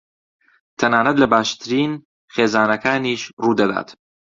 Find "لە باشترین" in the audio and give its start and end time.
1.23-1.91